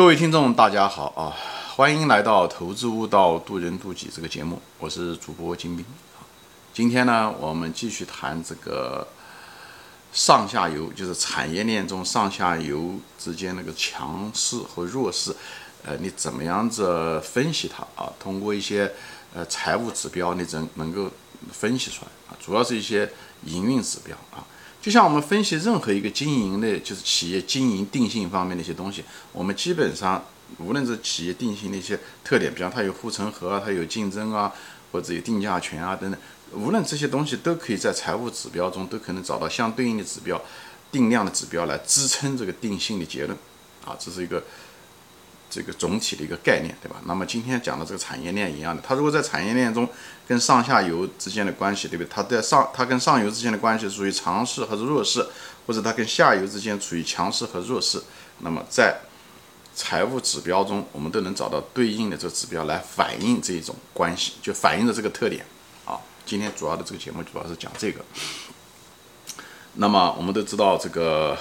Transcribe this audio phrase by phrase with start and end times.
[0.00, 1.36] 各位听众，大家好啊！
[1.76, 5.84] 欢迎来到《投资悟道，渡人渡己》这个节目，我是主播金兵。
[6.72, 9.06] 今天呢，我们继续谈这个
[10.10, 15.36] 上下游，就是产业链中上下游之间那个强势和弱势，
[15.84, 18.10] 呃，你怎么样子分析它啊？
[18.18, 18.90] 通过一些
[19.34, 21.10] 呃财务指标，你怎能够
[21.52, 22.32] 分析出来啊？
[22.42, 23.06] 主要是一些
[23.44, 24.40] 营运指标啊。
[24.80, 30.24] 就像我们分析任何一个经营的，就是企业经营定性方面的一些东西，我们基本上
[30.58, 34.52] 无论是企业定性的一些特点，比方它有护城河啊，它有竞争啊，
[34.90, 36.18] 或者有定价权啊等等，
[36.52, 40.40] 无论这些东西都可以在财务指标中都可能找到相对应的指标、
[40.90, 43.36] 定量的指标来支撑这个定性的结论，
[43.84, 44.42] 啊，这是一个。
[45.50, 46.96] 这个总体的一个概念，对吧？
[47.04, 49.88] 那么今天讲的这个产业链一样的，它如果在产业链中
[50.28, 52.08] 跟上下游之间的关系，对不对？
[52.08, 55.26] 它在上，它跟上游之间的关系属于强势还是弱势，
[55.66, 58.00] 或者它跟下游之间处于强势和弱势，
[58.38, 59.00] 那么在
[59.74, 65.44] 财务指标中，我们都能找到对应的这个指标来反映这种关系，就反映的这个特点
[65.84, 65.98] 啊。
[66.24, 68.00] 今天主要的这个节目主要是讲这个。
[69.74, 71.36] 那么我们都知道这个。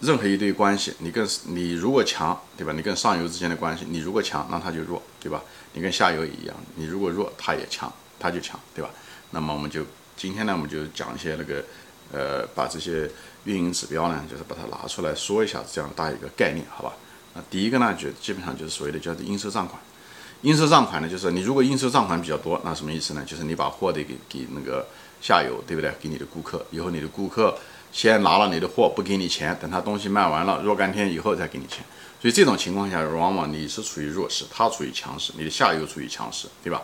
[0.00, 2.72] 任何一对关系，你跟你如果强，对吧？
[2.72, 5.42] 你跟上游之间的关系，你如果强，那它就弱，对吧？
[5.74, 8.90] 你跟下游也一样，你如果弱，它也强，它就强，对吧？
[9.32, 9.84] 那么我们就
[10.16, 11.62] 今天呢，我们就讲一些那个，
[12.12, 13.10] 呃，把这些
[13.44, 16.94] 运营指标呢，就是把它拿出来说一下，这样大一个概念，好吧？
[17.34, 19.78] 那第一个呢，就基本上就是所谓的叫做应收账款。
[20.40, 23.22] 应收账款呢，就是你如果应收账款比较多，那什么意思呢？
[23.26, 24.86] 就是你把货得给给那个
[25.20, 25.92] 下游，对不对？
[26.00, 27.58] 给你的顾客，以后你的顾客。
[27.92, 31.84] 先拿了你的货不给你钱，等他东西卖完了若干天以后再给你钱，
[32.20, 36.82] 所以这种情况下，往往你是处于弱势，他处于强势，你的下游处于强势，对吧？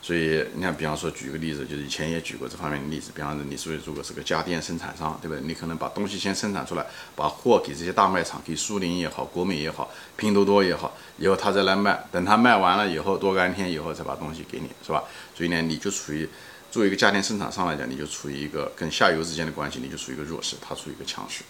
[0.00, 5.42] 所以你看，比方说举个例子，就是以前也举过这方面的例子，比方说你是如果是个家电生产商，对不对？
[5.44, 6.86] 你可能把东西先生产出来，
[7.16, 15.02] 把货给这些大卖场，给苏宁也好，国美也好，拼多多也好，以后他再来卖，等他卖完了以后，若干天以后再把东西给你，是吧？
[15.34, 16.28] 所以呢，你就处于。
[16.76, 21.42] 作为一个家电生产商来讲，你就处于一个跟下游之间的关系，你就处于一个弱势，它处于一个强势，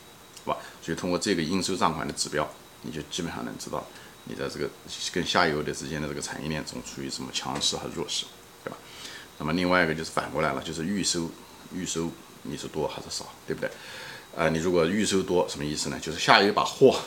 [0.44, 0.60] 好吧？
[0.80, 2.48] 所以通过这个应收账款的指标，
[2.82, 3.84] 你就基本上能知道
[4.26, 4.70] 你在这个
[5.12, 8.24] 跟下游的之间的这个产业链中处于什么强势和弱势，
[8.62, 8.76] 对吧？
[9.38, 11.28] 那么另外一个就是反过来了，就是预收，
[11.74, 12.08] 预收
[12.42, 13.68] 你是多还是少，对不对？
[14.36, 15.98] 呃，你如果预收多，什么意思呢？
[16.00, 17.00] 就是下游把货，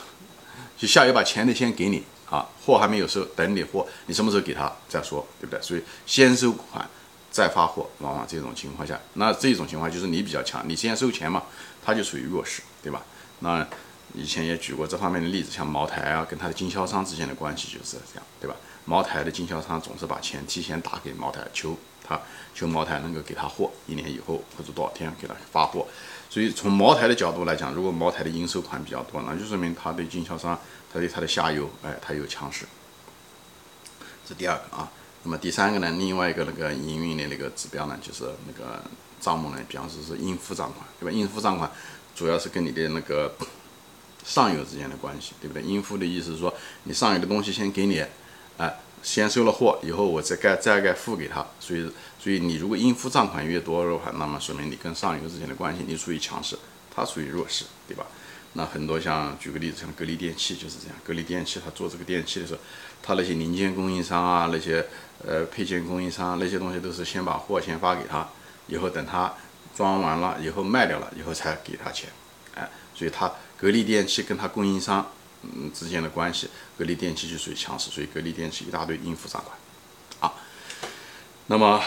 [0.76, 5.62] 就下游把钱得先给你啊，货还没有收，等你货，你什么时候给他再说，对不对？
[5.62, 6.86] 所以先收款。
[7.30, 11.44] 再发货，往往这种情况下，那这种情况就是你比较强，你先收钱嘛，
[11.84, 13.02] 他就属于弱势，对吧？
[13.38, 13.66] 那
[14.12, 18.56] 以前也举过这方面的例子，像茅台啊，跟他的经销商之间的关系就是这样，对吧？
[18.84, 22.20] 茅台的经销商总是把钱提前打给茅台，求他
[22.52, 25.86] 求茅台能够给他货，一年以后或者多少天给他发货。
[26.28, 30.58] 所以从茅台的角度来讲，如果茅台的应收款比较多，那就说明他对经销商，
[30.92, 32.66] 他对他的下游，哎，他有强势。
[34.26, 34.90] 这第二个啊。
[35.22, 38.82] 那么第三个呢，另外一个那个营运的那个指标呢，就是那个
[39.20, 41.10] 账目呢，比方说是应付账款，对吧？
[41.10, 41.70] 应付账款
[42.14, 43.34] 主要是跟你的那个
[44.24, 45.62] 上游之间的关系，对不对？
[45.62, 46.54] 应付的意思是说，
[46.84, 48.02] 你上游的东西先给你，
[48.56, 51.46] 哎，先收了货以后，我再该再该付给他。
[51.58, 56.58] 所以，所以你如果应付账款越多的话，那么说明你跟上游之间的关系你处于强势，
[56.94, 58.06] 他处于弱势，对吧？
[58.54, 60.96] 那很多像举个例子，像格力电器就是这样。
[61.04, 62.58] 格力电器它做这个电器的时候，
[63.02, 64.86] 他那些零件供应商啊，那些
[65.26, 68.28] 呃配件供应商那些东西都是先把货先发给他，
[68.66, 69.34] 以后等他
[69.74, 72.10] 装完了以后卖掉了以后才给他钱。
[72.54, 75.10] 哎，所以他格力电器跟他供应商
[75.42, 79.56] 嗯之间的关系，格力电器就属于强势，所以格力电器一大堆应付账款。
[80.20, 80.34] 啊，
[81.46, 81.82] 那么。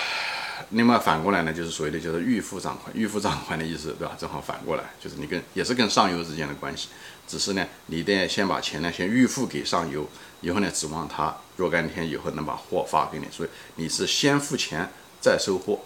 [0.74, 2.96] 另外反过来呢，就是所谓的叫做预付账款。
[2.96, 4.16] 预付账款的意思，对吧？
[4.20, 6.90] 正好反过来，就是你跟也是跟上游之间的关系，
[7.28, 10.10] 只是呢，你得先把钱呢先预付给上游，
[10.42, 13.28] 以后呢指望他若干天以后能把货发给你。
[13.32, 14.90] 所以你是先付钱
[15.22, 15.80] 再收货，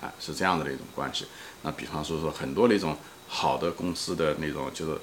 [0.00, 1.26] 啊，是这样的一种关系。
[1.62, 2.96] 那比方说说很多那种
[3.28, 4.98] 好的公司的那种就是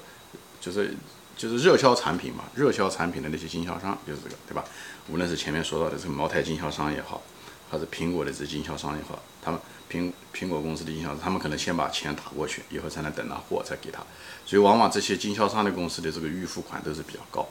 [0.60, 0.94] 就是
[1.36, 4.64] 就是热销产品嘛，热销产品的那些经销商就是这个，对吧？
[5.08, 7.22] 无论是前面说到的这个茅台经销商也好。
[7.70, 14.04] 还是苹果的这经销商也好，他们苹苹果公司的经销商，他们可能先把钱打过去，以后才能等到货再给他，
[14.44, 17.48] 所以往往这些经销商的公司的这个预付款都是比较高，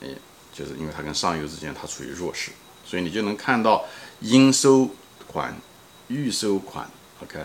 [0.00, 0.16] 诶，
[0.54, 2.50] 就是因为它跟上游之间它处于弱势，
[2.84, 3.84] 所以你就能看到
[4.20, 4.90] 应收
[5.26, 5.54] 款、
[6.08, 6.90] 预收款
[7.22, 7.44] ，OK，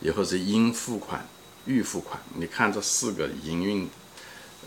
[0.00, 1.26] 以后是应付款、
[1.66, 3.90] 预付款，你看这四个营运。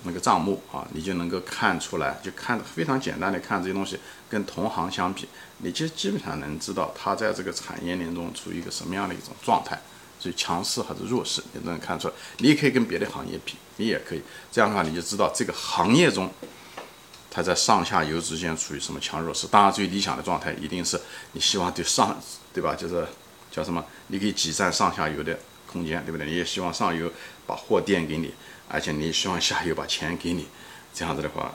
[0.03, 3.99] 那个账目啊，你就能够看出来，就看非常简单的看这些东西
[4.29, 5.27] 跟同行相比，
[5.59, 9.79] 你就基本上能知道它在这个产业链中处于一个什么样的一种状态，
[10.19, 12.13] 是强势还是弱势，你能看出来。
[12.37, 14.21] 你也可以跟别的行业比，你也可以
[14.51, 16.31] 这样的话，你就知道这个行业中
[17.29, 19.45] 它在上下游之间处于什么强弱势。
[19.47, 20.99] 当然，最理想的状态一定是
[21.33, 22.19] 你希望对上，
[22.53, 22.75] 对吧？
[22.75, 23.07] 就是
[23.51, 23.83] 叫什么？
[24.07, 25.37] 你可以挤占上下游的
[25.71, 26.25] 空间，对不对？
[26.25, 27.11] 你也希望上游
[27.45, 28.33] 把货垫给你，
[28.69, 30.47] 而且你希望下游把钱给你。
[30.93, 31.53] 这样子的话，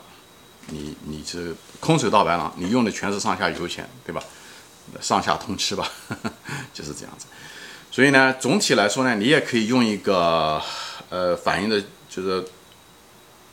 [0.69, 4.23] 你你是空手道白狼，你用的全是上下游钱，对吧？
[5.01, 5.91] 上下通吃吧，
[6.73, 7.27] 就是这样子。
[7.91, 10.63] 所以呢，总体来说呢，你也可以用一个
[11.09, 12.45] 呃反映的，就是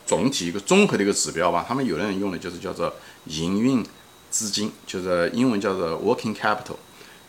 [0.05, 1.65] 总体一个综合的一个指标吧。
[1.67, 2.93] 他们有的人用的就是叫做
[3.25, 3.83] 营运
[4.29, 6.75] 资金，就是英文叫做 working capital。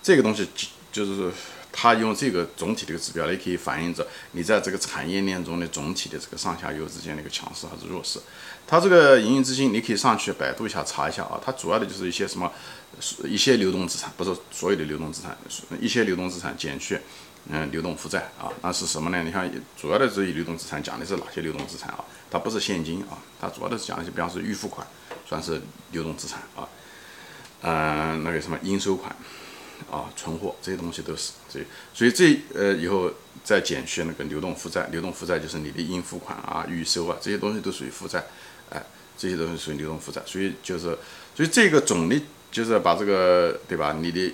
[0.03, 0.49] 这个东西
[0.93, 1.33] 就是
[1.73, 8.21] 它用这个总体的一个指标，也可以反映着你在这个产业链中的总体的这个上下游之间的一个强势还是弱势。
[8.67, 11.41] 它这个营运资金，你可以上去百度一下查一下啊。
[11.45, 12.51] 它主要的就是一些什么。
[13.25, 15.35] 一些流动资产不是所有的流动资产，
[15.81, 17.01] 一些流动资产减去，
[17.49, 19.23] 嗯，流动负债啊，那是什么呢？
[19.23, 19.51] 你看，
[19.81, 22.05] 主要的这些流动资产讲的是哪些流动资产啊？
[22.29, 24.85] 它不是现金啊，它主要的是讲一些，比方说预付款，
[25.27, 25.63] 算是
[25.93, 26.69] 流动资产啊，
[27.63, 29.15] 嗯，那个什么应收款
[29.91, 31.61] 啊，存货这些东西都是这，
[31.95, 33.13] 所以这呃以后
[33.45, 38.25] 再减去那个流动负债，流动负债就是你的应付款啊、预收啊这些东西都属于负债，
[38.71, 38.85] 哎，
[39.17, 40.99] 这些东西属于流动负债，所以就是，
[41.37, 42.21] 所以这个总的。
[42.53, 43.97] 就是把这个对吧？
[44.01, 44.33] 你的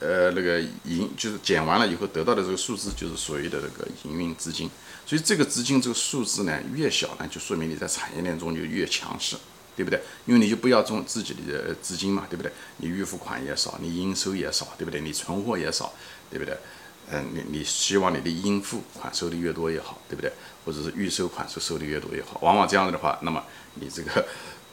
[0.00, 4.70] 呃那个营就是减完了以后得到的这个数字就是所谓的那个营运资金。
[5.04, 9.36] 所以这个资金这个数字呢越小呢，就说明你在产业链中就越强势，
[9.76, 10.00] 对不对？
[10.26, 12.52] 因为你就不要中自己的资金嘛，对不对？
[12.78, 15.00] 你预付款也少，你应收也少，对不对？
[15.00, 15.92] 你存货也少，
[16.30, 16.56] 对不对？
[17.10, 20.32] 嗯，你你希望你的应付款收的越多越好，对不对？
[20.64, 22.38] 或者是预收款收收的越多越好。
[22.42, 23.42] 往往这样子的话，那么
[23.74, 24.26] 你这个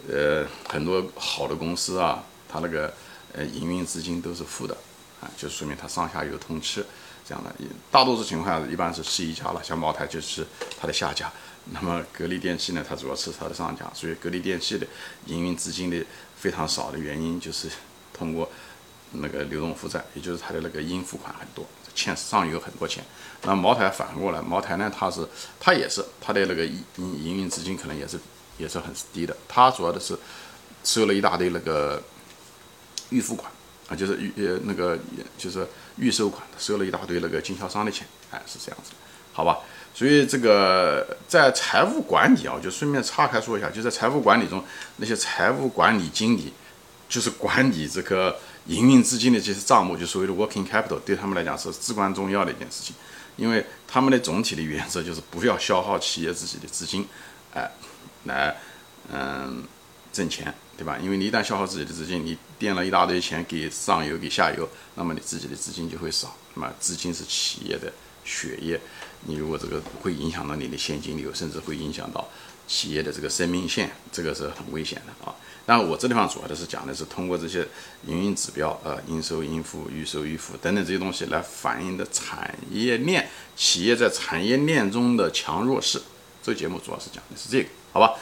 [0.10, 2.24] 呃很多好的公司啊。
[2.54, 2.94] 它那个
[3.32, 4.76] 呃营运资金都是负的，
[5.22, 6.84] 啊，就说明它上下游通吃，
[7.24, 7.54] 这样的，
[7.92, 10.44] 大多数情况下一般是是一家了，像茅台就是
[10.80, 11.32] 它的下家，
[11.66, 14.88] 那么格力电器呢，它主要是它的上家，所以格力电器的
[15.28, 16.04] 营运资金的
[16.36, 17.70] 非常少的原因就是
[18.12, 18.50] 通过
[19.12, 21.64] 那个流动负债，也就是它的那个应付款很多，
[21.94, 23.04] 欠上游很多钱。
[23.44, 25.28] 那茅台反过来，茅台呢，它是
[25.60, 28.20] 它也是它的那个营营运资金可能也是
[28.58, 30.18] 也是很低的，它主要的是
[30.84, 32.02] 收了一大堆那个。
[33.12, 33.52] 预付款
[33.92, 34.98] 啊，就是预呃那个
[35.38, 35.68] 就是
[35.98, 38.92] 预收款，收了一大堆那个经销商的钱，哎，是这样子，
[39.34, 39.60] 好吧？
[39.94, 44.64] 所以这个在财务管理啊，就顺便岔开说一下，就在财务管理中，
[44.96, 46.54] 那些财务管理经理
[47.10, 52.96] 就是管理这个营运资金的这些账目，就所谓的 working capital，对他们来讲是至关重要的一件事情，
[53.36, 57.06] 因为他们的总体的原则就是不要消耗企业自己的资金，
[57.54, 57.70] 哎，
[58.24, 58.56] 来
[59.12, 59.66] 嗯
[60.14, 60.54] 挣钱。
[60.78, 60.98] 对吧？
[60.98, 66.36] 因为你一旦消耗自己的资金，你垫了一大堆钱给上游、给下游，那么你自己的资金就会少。
[66.56, 67.92] 那么资金是企业的
[68.26, 68.80] 血液，
[69.26, 72.28] 你如果这个会影响到你的现金流，甚至会影响到
[72.68, 75.36] 企业的这个生命线，这个是很危险的啊。
[75.64, 77.68] 当然，我这地方主要的是讲的是通过这些
[78.08, 86.02] 营运指标，呃，应收、应付、预收、预付等等这些东西来反映的产业链企业在产业链中的强弱势。
[86.42, 88.16] 这节目主要是讲的是这个，好吧？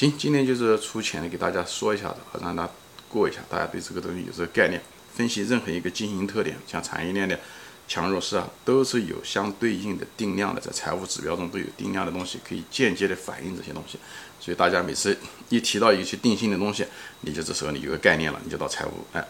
[0.00, 2.72] 行，今天就是粗浅的给大家说一下子，让大家
[3.06, 4.80] 过一下，大家对这个东西有这个概念。
[5.14, 7.38] 分析任何一个经营特点，像产业链的
[7.86, 13.98] 强弱势啊，都是有相对应的定量的，在财务指标中都有定量的东西，可以间接的反映这些东西。
[14.40, 15.14] 所以大家每次
[15.50, 16.86] 一提到一些定性的东西，
[17.20, 19.22] 你就这时候你有个概念了，你就到财务哎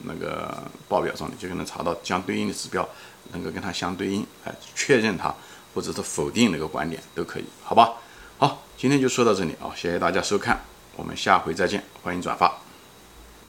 [0.00, 2.86] 那个报表上，你就可能查到相对应的指标，
[3.32, 5.34] 能够跟它相对应，哎确认它
[5.72, 7.94] 或者是否定那个观点都可以，好吧？
[8.40, 8.62] 好。
[8.78, 10.58] 今天就说到这里啊，谢谢大家收看，
[10.96, 12.69] 我们下回再见，欢迎转发。